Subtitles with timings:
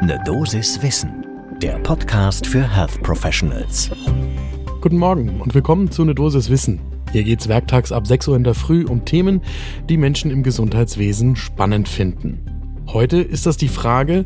[0.00, 1.26] Ne Dosis Wissen,
[1.60, 3.90] der Podcast für Health Professionals.
[4.80, 6.78] Guten Morgen und willkommen zu Ne Dosis Wissen.
[7.10, 9.42] Hier geht's werktags ab 6 Uhr in der Früh um Themen,
[9.88, 12.38] die Menschen im Gesundheitswesen spannend finden.
[12.86, 14.24] Heute ist das die Frage,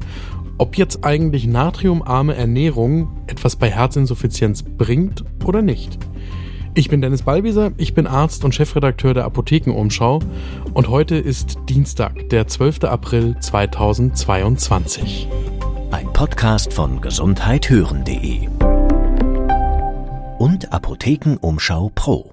[0.59, 5.99] ob jetzt eigentlich natriumarme Ernährung etwas bei Herzinsuffizienz bringt oder nicht.
[6.75, 10.21] Ich bin Dennis Ballwieser, ich bin Arzt und Chefredakteur der Apothekenumschau
[10.75, 12.85] und heute ist Dienstag, der 12.
[12.85, 15.29] April 2022.
[16.23, 18.47] Podcast von gesundheithören.de
[20.39, 22.33] und Apothekenumschau Pro.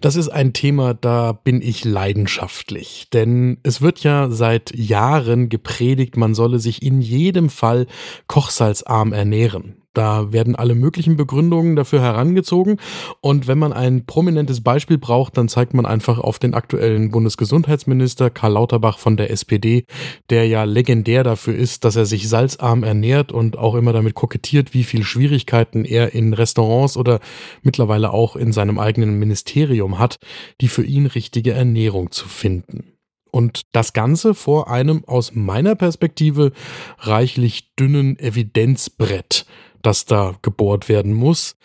[0.00, 3.06] Das ist ein Thema, da bin ich leidenschaftlich.
[3.12, 7.86] Denn es wird ja seit Jahren gepredigt, man solle sich in jedem Fall
[8.26, 9.85] kochsalzarm ernähren.
[9.96, 12.76] Da werden alle möglichen Begründungen dafür herangezogen.
[13.22, 18.28] Und wenn man ein prominentes Beispiel braucht, dann zeigt man einfach auf den aktuellen Bundesgesundheitsminister
[18.28, 19.86] Karl Lauterbach von der SPD,
[20.28, 24.74] der ja legendär dafür ist, dass er sich salzarm ernährt und auch immer damit kokettiert,
[24.74, 27.20] wie viel Schwierigkeiten er in Restaurants oder
[27.62, 30.18] mittlerweile auch in seinem eigenen Ministerium hat,
[30.60, 32.92] die für ihn richtige Ernährung zu finden.
[33.30, 36.52] Und das Ganze vor einem aus meiner Perspektive
[36.98, 39.46] reichlich dünnen Evidenzbrett
[39.86, 41.56] das da gebohrt werden muss.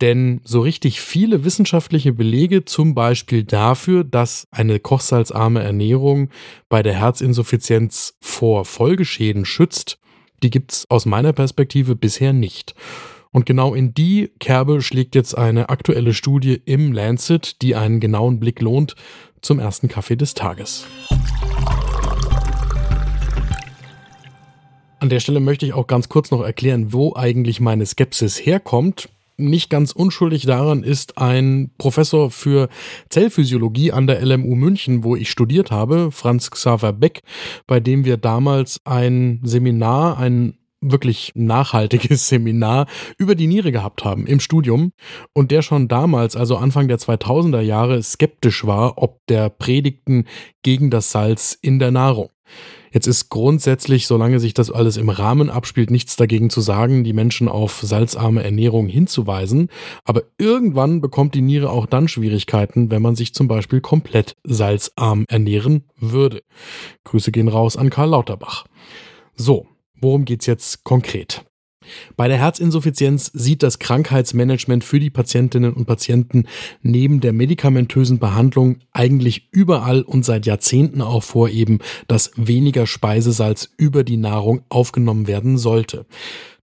[0.00, 6.30] Denn so richtig viele wissenschaftliche Belege zum Beispiel dafür, dass eine kochsalzarme Ernährung
[6.68, 9.98] bei der Herzinsuffizienz vor Folgeschäden schützt,
[10.42, 12.74] die gibt's aus meiner Perspektive bisher nicht.
[13.32, 18.38] Und genau in die Kerbe schlägt jetzt eine aktuelle Studie im Lancet, die einen genauen
[18.38, 18.96] Blick lohnt,
[19.40, 20.86] zum ersten Kaffee des Tages.
[24.98, 29.10] An der Stelle möchte ich auch ganz kurz noch erklären, wo eigentlich meine Skepsis herkommt.
[29.36, 32.70] Nicht ganz unschuldig daran ist ein Professor für
[33.10, 37.20] Zellphysiologie an der LMU München, wo ich studiert habe, Franz Xaver Beck,
[37.66, 42.86] bei dem wir damals ein Seminar, ein wirklich nachhaltiges Seminar
[43.18, 44.92] über die Niere gehabt haben im Studium
[45.34, 50.24] und der schon damals, also Anfang der 2000er Jahre, skeptisch war, ob der Predigten
[50.62, 52.30] gegen das Salz in der Nahrung.
[52.96, 57.12] Jetzt ist grundsätzlich, solange sich das alles im Rahmen abspielt, nichts dagegen zu sagen, die
[57.12, 59.68] Menschen auf salzarme Ernährung hinzuweisen.
[60.06, 65.26] Aber irgendwann bekommt die Niere auch dann Schwierigkeiten, wenn man sich zum Beispiel komplett salzarm
[65.28, 66.42] ernähren würde.
[67.04, 68.64] Grüße gehen raus an Karl Lauterbach.
[69.34, 69.66] So,
[70.00, 71.45] worum geht's jetzt konkret?
[72.16, 76.44] Bei der Herzinsuffizienz sieht das Krankheitsmanagement für die Patientinnen und Patienten
[76.82, 83.70] neben der medikamentösen Behandlung eigentlich überall und seit Jahrzehnten auch vor eben, dass weniger Speisesalz
[83.76, 86.06] über die Nahrung aufgenommen werden sollte.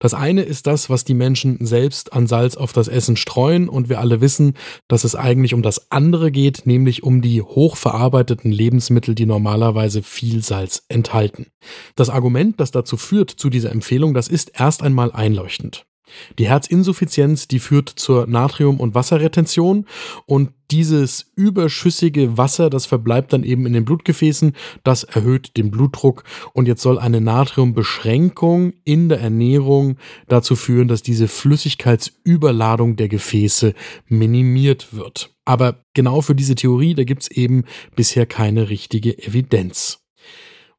[0.04, 3.88] Das eine ist das, was die Menschen selbst an Salz auf das Essen streuen und
[3.88, 4.56] wir alle wissen,
[4.90, 10.44] dass es eigentlich um das andere geht, nämlich um die hochverarbeiteten Lebensmittel, die normalerweise viel
[10.44, 11.53] Salz enthalten.
[11.96, 15.86] Das Argument, das dazu führt, zu dieser Empfehlung, das ist erst einmal einleuchtend.
[16.40, 19.86] Die Herzinsuffizienz, die führt zur Natrium- und Wasserretention
[20.26, 24.54] und dieses überschüssige Wasser, das verbleibt dann eben in den Blutgefäßen,
[24.84, 29.98] das erhöht den Blutdruck und jetzt soll eine Natriumbeschränkung in der Ernährung
[30.28, 33.74] dazu führen, dass diese Flüssigkeitsüberladung der Gefäße
[34.08, 35.36] minimiert wird.
[35.46, 40.03] Aber genau für diese Theorie, da gibt's eben bisher keine richtige Evidenz.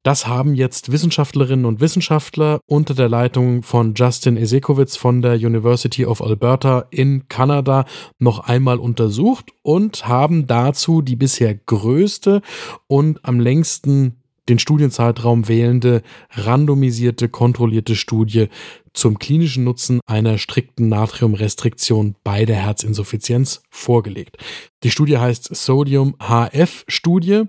[0.04, 6.04] Das haben jetzt Wissenschaftlerinnen und Wissenschaftler unter der Leitung von Justin Esekowitz von der University
[6.04, 7.86] of Alberta in Kanada
[8.18, 12.42] noch einmal untersucht und haben dazu die bisher größte
[12.86, 14.16] und am längsten
[14.50, 18.48] den Studienzeitraum wählende, randomisierte, kontrollierte Studie
[18.94, 24.38] zum klinischen Nutzen einer strikten Natriumrestriktion bei der Herzinsuffizienz vorgelegt.
[24.84, 27.44] Die Studie heißt Sodium HF Studie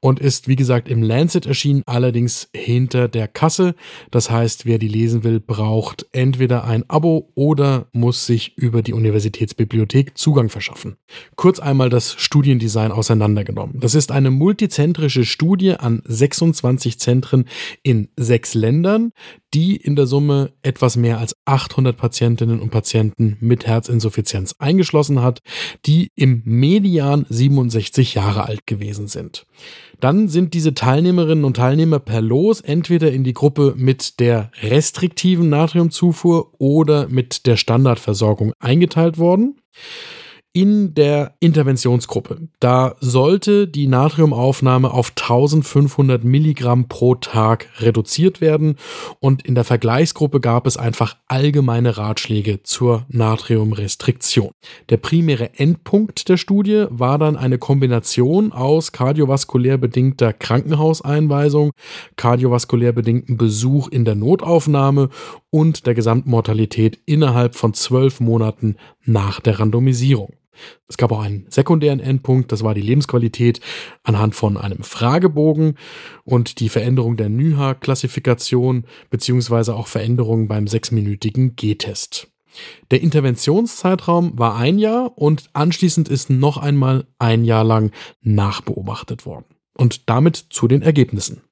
[0.00, 3.74] und ist wie gesagt im Lancet erschienen, allerdings hinter der Kasse.
[4.10, 8.94] Das heißt, wer die lesen will, braucht entweder ein Abo oder muss sich über die
[8.94, 10.96] Universitätsbibliothek Zugang verschaffen.
[11.36, 13.78] Kurz einmal das Studiendesign auseinandergenommen.
[13.78, 17.44] Das ist eine multizentrische Studie an 26 Zentren
[17.82, 19.12] in sechs Ländern,
[19.52, 25.40] die in der Summe etwas mehr als 800 Patientinnen und Patienten mit Herzinsuffizienz eingeschlossen hat,
[25.84, 29.44] die im Median 67 Jahre alt gewesen sind.
[30.00, 35.50] Dann sind diese Teilnehmerinnen und Teilnehmer per Los entweder in die Gruppe mit der restriktiven
[35.50, 39.60] Natriumzufuhr oder mit der Standardversorgung eingeteilt worden.
[40.52, 42.48] In der Interventionsgruppe.
[42.58, 48.74] Da sollte die Natriumaufnahme auf 1500 Milligramm pro Tag reduziert werden
[49.20, 54.50] und in der Vergleichsgruppe gab es einfach allgemeine Ratschläge zur Natriumrestriktion.
[54.88, 61.70] Der primäre Endpunkt der Studie war dann eine Kombination aus kardiovaskulär bedingter Krankenhauseinweisung,
[62.16, 65.10] kardiovaskulär bedingten Besuch in der Notaufnahme
[65.50, 70.39] und der Gesamtmortalität innerhalb von zwölf Monaten nach der Randomisierung.
[70.88, 73.60] Es gab auch einen sekundären Endpunkt, das war die Lebensqualität
[74.02, 75.76] anhand von einem Fragebogen
[76.24, 82.28] und die Veränderung der NYHA-Klassifikation beziehungsweise auch Veränderungen beim sechsminütigen G-Test.
[82.90, 87.92] Der Interventionszeitraum war ein Jahr und anschließend ist noch einmal ein Jahr lang
[88.22, 89.49] nachbeobachtet worden.
[89.76, 91.42] Und damit zu den Ergebnissen.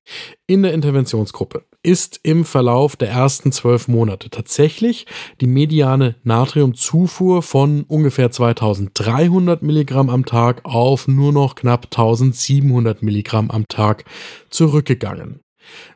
[0.46, 5.06] In der Interventionsgruppe ist im Verlauf der ersten zwölf Monate tatsächlich
[5.40, 13.50] die mediane Natriumzufuhr von ungefähr 2300 Milligramm am Tag auf nur noch knapp 1700 Milligramm
[13.50, 14.04] am Tag
[14.50, 15.40] zurückgegangen.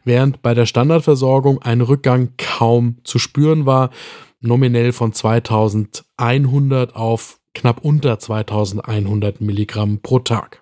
[0.04, 3.90] Während bei der Standardversorgung ein Rückgang kaum zu spüren war,
[4.40, 10.61] nominell von 2100 auf knapp unter 2100 Milligramm pro Tag.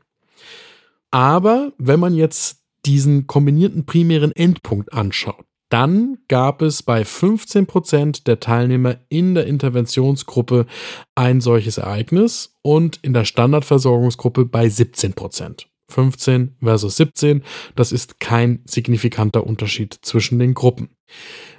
[1.11, 8.27] Aber wenn man jetzt diesen kombinierten primären Endpunkt anschaut, dann gab es bei 15 Prozent
[8.27, 10.67] der Teilnehmer in der Interventionsgruppe
[11.15, 15.69] ein solches Ereignis und in der Standardversorgungsgruppe bei 17 Prozent.
[15.89, 17.43] 15 versus 17,
[17.77, 20.91] das ist kein signifikanter Unterschied zwischen den Gruppen.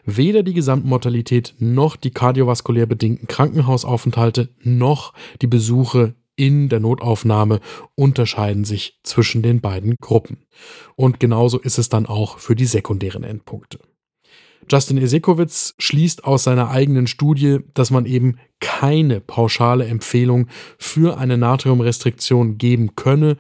[0.06, 7.60] Weder die Gesamtmortalität noch die kardiovaskulär bedingten Krankenhausaufenthalte noch die Besuche in der Notaufnahme
[7.94, 10.48] unterscheiden sich zwischen den beiden Gruppen.
[10.96, 13.78] Und genauso ist es dann auch für die sekundären Endpunkte.
[14.68, 20.48] Justin Esekowitz schließt aus seiner eigenen Studie, dass man eben keine pauschale Empfehlung
[20.80, 23.38] für eine Natriumrestriktion geben könne,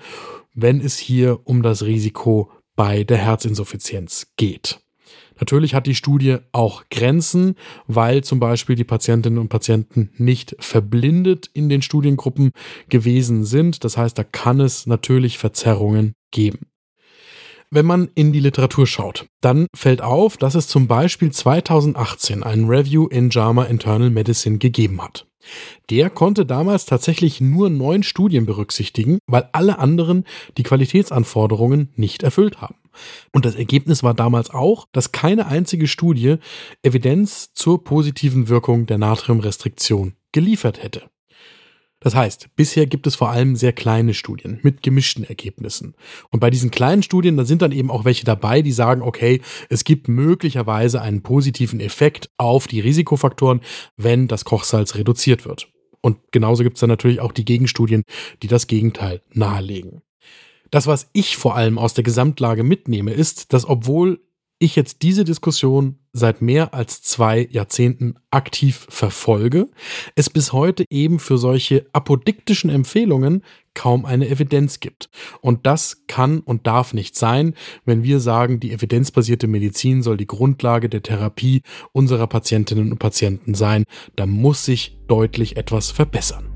[0.53, 4.80] wenn es hier um das Risiko bei der Herzinsuffizienz geht.
[5.41, 7.55] Natürlich hat die Studie auch Grenzen,
[7.87, 12.51] weil zum Beispiel die Patientinnen und Patienten nicht verblindet in den Studiengruppen
[12.89, 13.83] gewesen sind.
[13.83, 16.67] Das heißt, da kann es natürlich Verzerrungen geben.
[17.71, 22.65] Wenn man in die Literatur schaut, dann fällt auf, dass es zum Beispiel 2018 ein
[22.65, 25.25] Review in JAMA Internal Medicine gegeben hat.
[25.89, 30.25] Der konnte damals tatsächlich nur neun Studien berücksichtigen, weil alle anderen
[30.57, 32.75] die Qualitätsanforderungen nicht erfüllt haben.
[33.31, 36.37] Und das Ergebnis war damals auch, dass keine einzige Studie
[36.83, 41.09] Evidenz zur positiven Wirkung der Natriumrestriktion geliefert hätte.
[42.01, 45.93] Das heißt, bisher gibt es vor allem sehr kleine Studien mit gemischten Ergebnissen.
[46.31, 49.39] Und bei diesen kleinen Studien, da sind dann eben auch welche dabei, die sagen, okay,
[49.69, 53.61] es gibt möglicherweise einen positiven Effekt auf die Risikofaktoren,
[53.97, 55.69] wenn das Kochsalz reduziert wird.
[56.01, 58.03] Und genauso gibt es dann natürlich auch die Gegenstudien,
[58.41, 60.01] die das Gegenteil nahelegen.
[60.71, 64.21] Das, was ich vor allem aus der Gesamtlage mitnehme, ist, dass obwohl
[64.57, 69.69] ich jetzt diese Diskussion seit mehr als zwei Jahrzehnten aktiv verfolge,
[70.15, 73.43] es bis heute eben für solche apodiktischen Empfehlungen
[73.73, 75.09] kaum eine Evidenz gibt.
[75.39, 77.53] Und das kann und darf nicht sein,
[77.85, 81.61] wenn wir sagen, die evidenzbasierte Medizin soll die Grundlage der Therapie
[81.93, 83.85] unserer Patientinnen und Patienten sein.
[84.17, 86.49] Da muss sich deutlich etwas verbessern.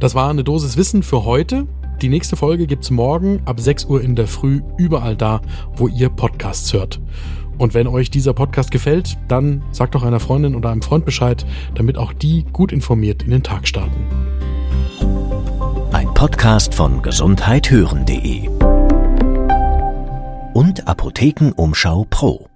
[0.00, 1.66] Das war eine Dosis Wissen für heute.
[2.02, 5.40] Die nächste Folge gibt's morgen ab 6 Uhr in der Früh überall da,
[5.76, 7.00] wo ihr Podcasts hört.
[7.58, 11.44] Und wenn euch dieser Podcast gefällt, dann sagt doch einer Freundin oder einem Freund Bescheid,
[11.74, 14.04] damit auch die gut informiert in den Tag starten.
[15.92, 18.48] Ein Podcast von gesundheithören.de
[20.54, 22.48] und Apothekenumschau Pro.